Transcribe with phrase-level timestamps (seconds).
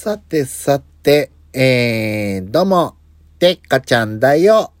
[0.00, 2.94] さてさて、えー、どうも、
[3.40, 4.72] てっかちゃんだよ。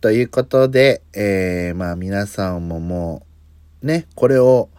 [0.00, 3.24] ということで、えー、まあ皆さんもも
[3.80, 4.70] う、ね、これを、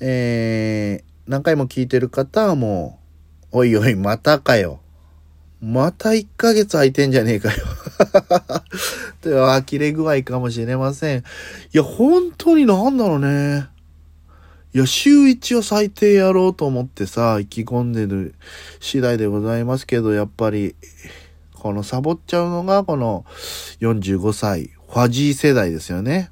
[0.00, 2.98] えー、何回も聞いてる方はも
[3.52, 4.80] う、おいおい、またかよ。
[5.60, 7.64] また1ヶ月空いてんじゃねえかよ。
[9.22, 11.18] という呆れ具合かもしれません。
[11.20, 11.22] い
[11.74, 13.68] や、本当になんだろうね。
[14.72, 18.36] いや、週1を最低やろうと思ってさ、意気込んでる
[18.78, 20.76] 次第でございますけど、やっぱり、
[21.54, 23.24] このサボっちゃうのが、この
[23.80, 26.30] 45歳、ファジー世代ですよね。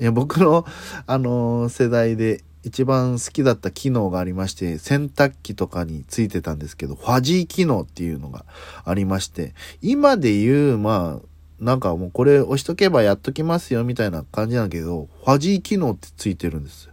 [0.00, 0.66] いや、僕の、
[1.06, 8.46] あのー、世代で一番好きだった機能がありまして、洗濯機とかについてたんですけど、ファジー機能っていうのが
[8.84, 16.89] ありまして、今で言う、まあ、なんかもうこれ押しとけばやっときますよみたいな感じなんだけど、ファジー機能ってついてるんです。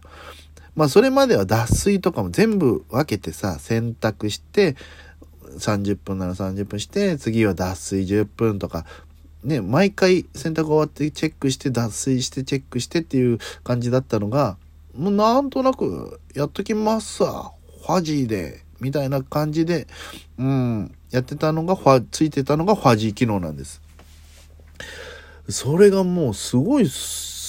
[0.78, 4.76] まあそれまでは脱水とかも全部分けてさ、洗濯して、
[5.58, 8.86] 30分なら30分して、次は脱水10分とか、
[9.42, 14.56] ね、毎回洗濯終わってチェックして脱水してチェックしてっていう感じだったのが、
[14.96, 17.50] もうなんとなくやっときますわ。
[17.84, 18.62] ファジーで。
[18.78, 19.88] みたいな感じで、
[20.38, 23.82] うん、やってたのが、ファ、ついてたのがファジー機能なんです。
[25.48, 26.88] それがもうすごい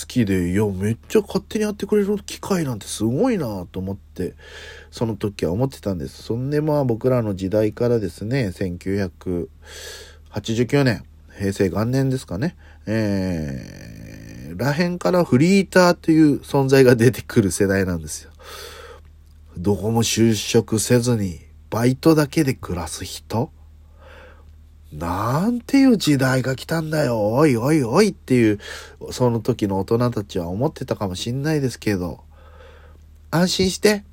[0.07, 4.35] きで、いや、めっちゃ勝手にやってくれる機械なんてすごいなと思って、
[4.91, 6.23] その時は思ってたんです。
[6.23, 11.03] そんでまあ僕らの時代からですね、1989年、
[11.37, 12.55] 平成元年ですかね、
[12.85, 18.31] えー、らへんからフリーターという存在が出てくる世代なんですよ。
[19.57, 21.39] どこも就職せずに、
[21.69, 23.51] バイトだけで暮らす人
[24.93, 28.59] なんていう時代が来たんだよ、おいおいおいっていう、
[29.11, 32.21] その時の大人たちは思ってたかもしんないですけど、
[33.29, 34.03] 安心して、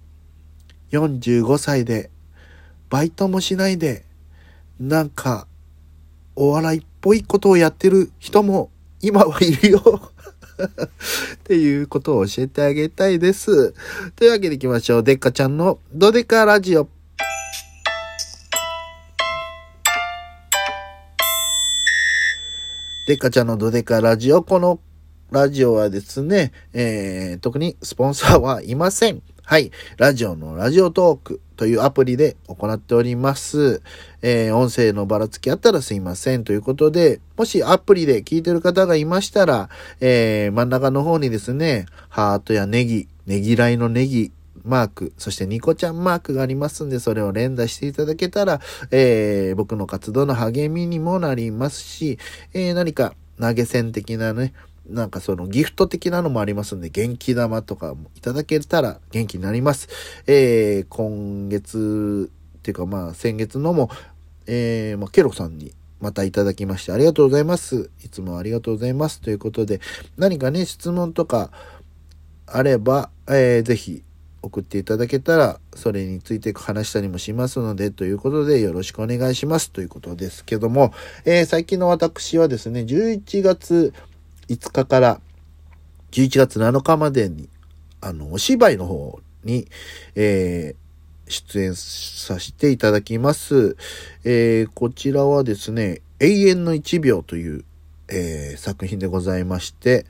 [0.92, 2.10] 45歳で、
[2.90, 4.04] バイトもしないで、
[4.78, 5.46] なんか、
[6.34, 9.80] お笑いっぽいことをやってる人も今はいるよ
[11.36, 13.74] っていうことを教えてあげたいです。
[14.14, 15.02] というわけで行きましょう。
[15.02, 16.88] でっかちゃんのドデカラジオ。
[23.06, 24.42] デカちゃんのドデカラジオ。
[24.42, 24.80] この
[25.30, 29.22] ラジオはですね、えー、特にスポンサーはいません。
[29.44, 29.70] はい。
[29.96, 33.80] ラジオのラジオトークというアプリで行っております。
[34.22, 36.42] えー、音声のばらつきあったらすいません。
[36.42, 39.68] ということで、もしアプリで聞いてる方がいましたら、
[40.00, 44.32] えー、真ん中の方にですね、ハートやネギ、ネギらいのネギ、
[44.66, 48.60] マーク、そしてニコちゃんマークがありますんで、それを連打していただけたら、
[48.90, 52.18] えー、僕の活動の励みにもなりますし、
[52.52, 54.52] えー、何か投げ銭的なね、
[54.88, 59.88] なんかそのギフト的なのもありますんで、元気玉とかもいただけたら元気になります。
[60.26, 63.90] えー、今月っていうかまあ先月のも、
[64.46, 67.90] えー、まあ、ケロさんにまたいただきましてありがとうございます。
[68.04, 69.20] いつもありがとうございます。
[69.20, 69.80] ということで、
[70.16, 71.50] 何かね、質問とか
[72.46, 74.02] あれば、えー、ぜひ
[74.42, 80.92] 送っていただけたら、それについて話したりもしますので、ということでよろしくお願いしますということですけども、
[81.24, 83.92] えー、最近の私はですね、11月
[84.48, 85.20] 5日から
[86.12, 87.48] 11月7日までに、
[88.00, 89.68] あの、お芝居の方に、
[90.14, 93.76] えー、出演させていただきます。
[94.24, 97.64] えー、こちらはですね、永遠の1秒という、
[98.08, 100.06] えー、作品でございまして、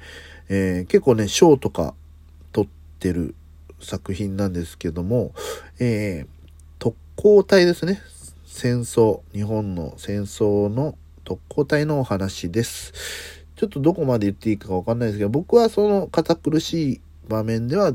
[0.49, 1.95] えー、結構ね、賞とか
[2.53, 3.35] 取ってる
[3.81, 5.33] 作品なんですけども、
[5.79, 6.27] えー、
[6.79, 8.01] 特攻隊ですね。
[8.45, 12.93] 戦争、日本の戦争の特攻隊のお話です。
[13.57, 17.95] ちょっとどこまで言っていいかわかんないですけど、僕はその堅苦しい場面では、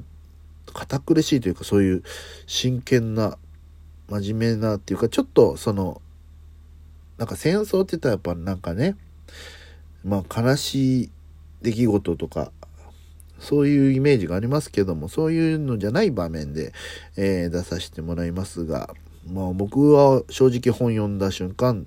[0.74, 2.03] 堅苦しいというかそういう
[2.46, 3.38] 真剣な、
[4.09, 6.02] 真面目なっていうか、ちょっとその、
[7.18, 8.96] なんか戦争って言ったらやっぱなんかね、
[10.03, 11.12] まあ悲しい
[11.62, 12.52] 出来事とか
[13.41, 16.74] そういうイメージがありますけども、そういうのじゃない場面で、
[17.18, 18.94] えー、出させてもらいますが、
[19.29, 21.85] まあ僕は正直本読んだ瞬間、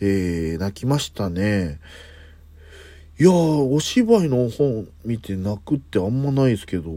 [0.00, 1.78] えー、泣きましたね。
[3.18, 6.90] いやー、お芝居の本見て泣くってあんまないですけど、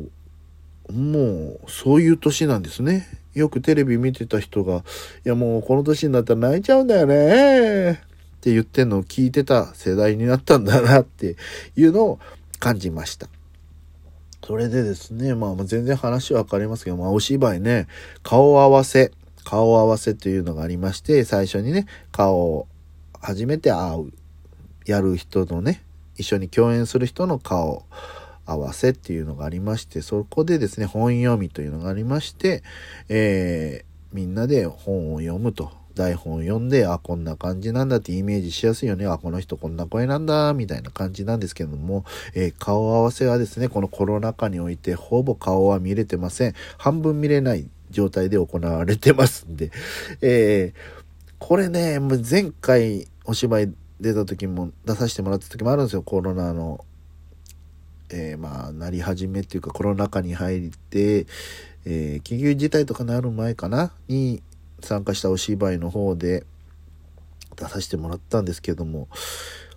[0.91, 3.07] もうそういう年なんですね。
[3.35, 7.95] よくテレビ見てた人が、いやもうこの年になったら泣いちゃうんだよねっ
[8.41, 11.35] て言ってんのを聞いてた世代になったんだなって
[11.75, 12.19] いうのを
[12.59, 13.27] 感じました。
[14.47, 17.85] それでですね、まあ全然話はわかりますけど、まあお芝居ね、
[18.23, 19.11] 顔合わせ、
[19.43, 22.67] 顔合わせというのがありまして、最初にね、顔を
[23.19, 24.13] 初めて会う、
[24.85, 25.83] やる人のね、
[26.15, 27.83] 一緒に共演する人の顔
[28.45, 32.63] 合わせっていうのがありまして、そこでですね、本読みというのがありまして、
[33.09, 35.76] えー、みんなで本を読むと。
[35.97, 39.05] 台本読んで、あ、こんな感じなんだってイメージしやすいよね。
[39.05, 46.53] あ、この人こんな声なんだ、みたいな感じなんですけども、えー、顔合わせはですね、このコロナ禍においてほぼ顔は見れてません。
[46.77, 49.71] 半分見れない状態で行われてますんで、
[50.21, 56.85] えー、これね、もう前回お芝居出た時も出させてもらった時もあるんですよ、コロナの。
[58.09, 61.25] えー、まあ、なり始めっていうかコロナ禍に入って、
[61.83, 63.91] えー、緊急事態とかなる前かな？
[64.07, 64.41] に
[64.81, 66.45] 参加したお芝居の方で
[67.55, 69.07] 出させてもらったんですけども、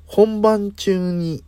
[0.06, 1.44] 本番中に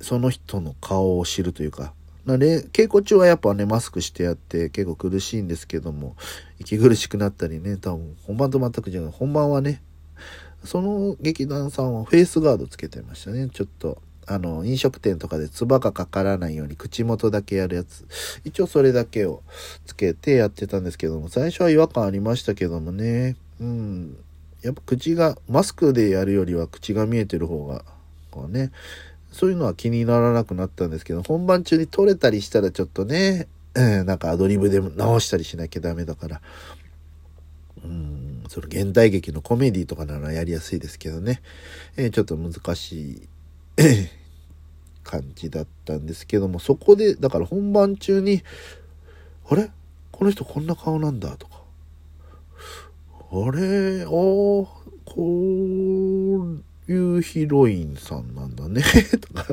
[0.00, 1.94] その人の顔を知るというか、
[2.26, 6.16] な稽古中はやっぱね、マスクしてやって結構苦しいんですけども、
[6.58, 9.10] 息苦しくなったりね、多分本番と全く違う。
[9.10, 9.82] 本番はね、
[10.64, 13.50] その劇団さんはフェイスガードつけてましたね。
[13.52, 18.06] ちょっと、あの、飲食店とかで唾がかからないように口元だけやるやつ。
[18.44, 19.42] 一応それだけを
[19.86, 23.36] つけてやってたんですけども、最初は違和感ありましたけどもね。
[23.60, 24.16] うん。
[24.62, 27.84] やっぱ口が、マスクでやるよりは口が見えてる方が、
[28.30, 28.70] こうね、
[29.30, 36.40] そういうのは気にならなくなったんですけど、本番中に撮れたりしたらちょっとね、えー、なんかアドリブで直したりしなきゃダメだから、
[37.84, 41.42] うん、その現代劇のコメディとかならやりやすいですけどね、
[41.96, 43.28] えー、ちょっと難しい
[45.02, 48.42] 感じだったんですけども、そこで、だから本番中に、
[49.48, 49.70] あれ？
[50.12, 51.60] この人こんな顔なんだとか、
[53.30, 54.02] あれ？
[54.04, 54.84] あ、こ
[55.16, 58.82] う、いうヒロインさんなんだね。
[59.20, 59.46] とか。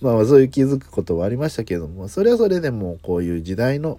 [0.00, 3.98] まあそういう気づくことはありましたけども、それはそれでもこういう時代の、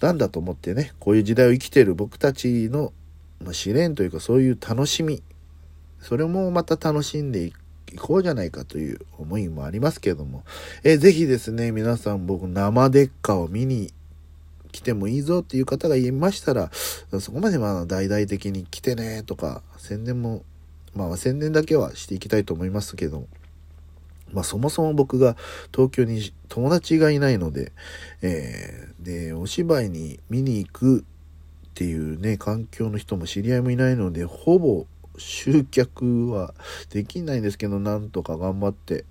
[0.00, 2.92] なんだと思ってね、こういう時代を生きてる僕たちの、
[3.44, 5.22] ま、試練というかそういう楽しみ、
[6.00, 7.52] それもまた楽しんでい
[7.92, 10.44] 行こうじゃないかという思いもありますけども、
[10.84, 13.92] えー、ぜひですね、皆さん僕生デッカを見に
[14.72, 16.70] 来てもいいぞっていう方がいましたら、
[17.20, 20.42] そこまでまあ大々的に来てねとか、宣伝も
[20.94, 23.26] まあ宣伝だけはしていきたいと思いますけど、
[24.32, 25.36] まあそもそも僕が
[25.72, 27.72] 東京に友達がいないので、
[28.22, 31.02] えー、で、お芝居に見に行くっ
[31.74, 34.86] ていうね、環境の人も知り合いもいないので、ほぼ
[35.18, 36.54] 集客は
[36.90, 39.04] できないんですけど、なんとか頑張って、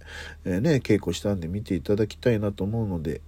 [0.46, 3.22] えー、ね、稽古したんで見ていただきたいなと思うので、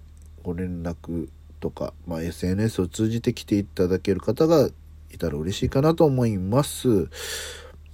[0.43, 1.29] ご連絡
[1.59, 4.69] とか、まあ、SNS を通じて来ていただける方が
[5.11, 7.09] いたら嬉しいかなと思います。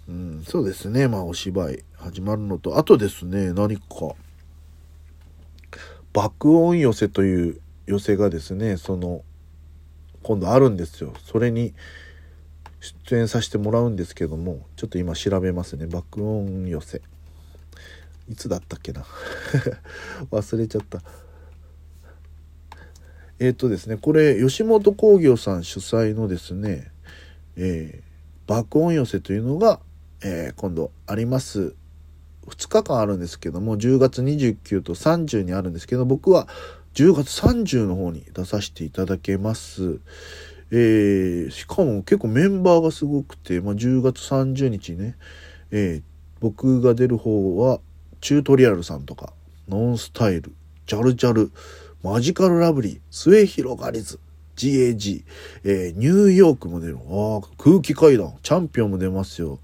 [0.07, 1.07] うん、そうですね。
[1.07, 4.15] まあ、お芝居始まるのと、あとですね、何か、
[6.13, 9.23] 爆音寄せという寄せがですね、その、
[10.23, 11.13] 今度あるんですよ。
[11.23, 11.73] それに
[12.85, 15.87] 出演させてもらうんですけども、ちょっと今調べますね。
[15.87, 17.01] 爆音寄せ。
[18.29, 19.05] いつだったっけな
[20.31, 21.01] 忘れちゃった。
[23.39, 26.91] えっ、ー、とですね、これ、吉本興業さん主催のですね、
[27.57, 29.79] えー、爆音寄せというのが、
[30.23, 31.75] えー、今度あります。
[32.47, 36.47] 2日間あるんですけども、10月29と30にあるんですけど、僕は
[36.93, 39.99] 10月30の方に出させていただけます。
[40.71, 45.15] えー、しかも結構メンバーがすごくて、まあ、10月30日ね、
[45.71, 46.03] えー、
[46.39, 47.79] 僕が出る方は、
[48.21, 49.33] チュートリアルさんとか、
[49.69, 50.53] ノンスタイル、
[50.87, 51.51] ジャルジャル、
[52.03, 54.19] マジカルラブリー、末広がりず、
[54.55, 55.23] GAG、
[55.63, 56.97] えー、ニューヨークも出る。
[56.97, 59.59] ああ、空気階段、チャンピオンも出ますよ。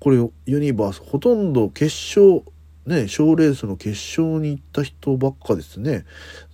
[0.00, 2.42] これユニバースほとんど決勝
[2.86, 6.04] ね賞レースの決勝に行った人ばっかですね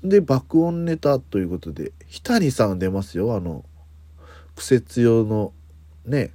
[0.03, 3.65] で爆音ネタということで日谷さん出ますよあの
[4.55, 5.53] 苦節用の
[6.05, 6.33] ね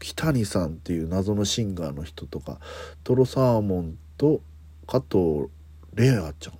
[0.00, 2.58] 日谷さんっていう謎のシンガーの人とか
[3.04, 4.40] トロサーモンと
[4.86, 5.48] 加藤
[5.94, 6.58] レアちゃん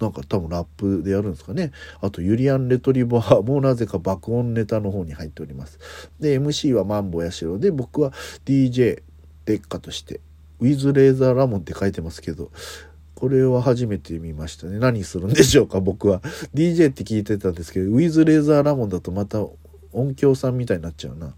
[0.00, 1.72] なんか多分ラップでやるんですかね。
[2.00, 5.78] あとユリアン・レトリバーもなぜか爆音ネタの方に入っております。
[6.20, 8.12] で、MC はマンボヤシロで、僕は
[8.44, 9.02] DJ
[9.46, 10.20] デッカとして、
[10.60, 12.50] ウィズ・レーザー・ラモンって書いてますけど、
[13.14, 14.78] これは初めて見ましたね。
[14.78, 16.20] 何するんでしょうか、僕は。
[16.54, 19.44] DJ って聞いてたんですけど、ウィズ・レーザー・ラモンだとまた
[19.92, 21.34] 音響さんみたいになっちゃうな。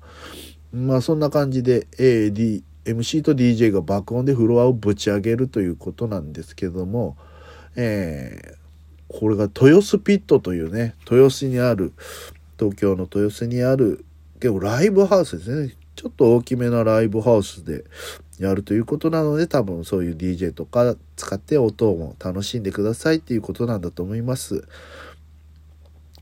[0.72, 7.16] まあそんな感じで AD、MC と DJ が爆音でフロアをぶち上げるということなんですけども、
[7.76, 11.92] えー、これが豊洲ピットというね、豊洲にある、
[12.58, 14.04] 東京の豊洲にある、
[14.40, 15.74] 結構ライブハウスですね。
[15.94, 17.84] ちょっと大きめなライブハウスで
[18.38, 24.66] やるということなので多分そういう DJ とか使って音も楽しんでくださいっていうことなんだと思います。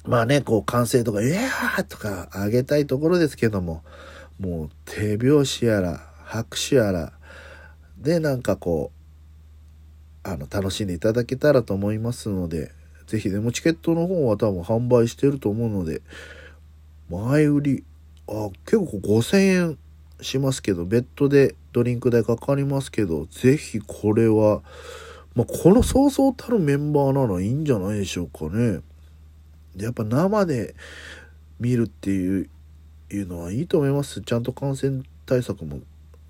[0.05, 3.83] まあね、こう歓声とか、いやーとか上げたいところですけども、
[4.39, 7.13] もう手拍子やら拍手やら
[7.99, 8.93] でなんかこ
[10.25, 12.73] う、あの、楽しんでいただけたらと思いますので、
[13.07, 16.03] 是非でもチケットの方は多分販売してると思うので、
[17.11, 17.85] 前売り
[18.29, 19.79] あ結構5000円
[20.21, 24.63] しますけど、ベッドでドリンク代かかりますけど、ぜひこれは、
[25.35, 28.81] まあ、このそうそうたるメンバーならいいんじゃないでしょうかね。
[29.77, 30.75] やっぱ生で
[31.61, 32.49] 見るっていう
[33.11, 34.21] いうのはいいと思います。
[34.23, 35.81] ちゃんと感染対策も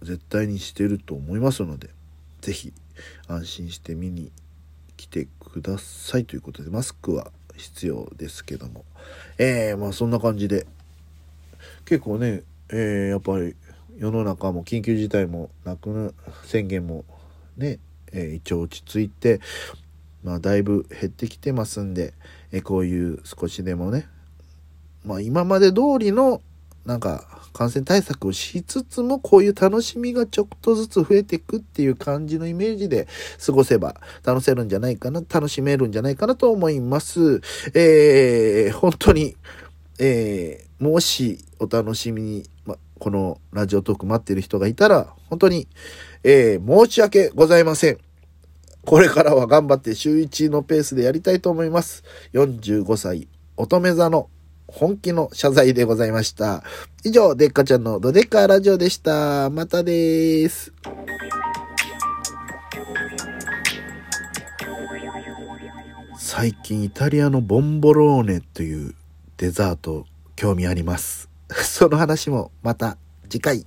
[0.03, 1.91] 絶対にしてると思いますので、
[2.41, 2.73] 是非
[3.29, 4.31] 安心して見に
[4.97, 8.85] 来てくださいということで、マスクは必要ですけども。
[9.39, 10.67] えー、まあそんな感じで、
[11.85, 13.55] 結構ね、えー、やっぱり
[13.97, 17.05] 世の中も緊急事態もなく宣言も
[17.57, 17.79] ね、
[18.13, 19.41] えー、一応落ち着いて、
[20.23, 22.15] まあ、だいぶ減ってきてますんで、
[22.53, 24.09] えー、こういう少しでもね、
[25.05, 26.43] まあ、今まで通りの
[26.85, 33.09] なんか感染対策をしつつもこういう楽しみがちょっとずつ増えていくっていう感じのイメージで
[33.45, 37.41] 過ごせば楽せるんじゃないかな、楽しめるんじゃないかなと思います。
[37.75, 39.37] えー、本当に、
[39.99, 45.69] えー、もしお楽しみに、ま、このラジオトーク待ってる人がいたら、本当に、
[46.25, 47.99] えー、申し訳ございません。
[48.85, 52.05] これからは頑張って週1のペースでやりたいと思います。
[52.33, 54.31] 45歳、乙女座の
[54.69, 56.63] 本気の謝罪でございました。
[57.05, 59.51] 以上、デッカちゃんのドデッカラジオでした。
[59.51, 60.73] またです。
[66.19, 68.95] 最近イタリアのボンボローネという
[69.37, 71.26] デザート興味あります。
[71.65, 72.99] その話もまた
[73.29, 73.67] 次回。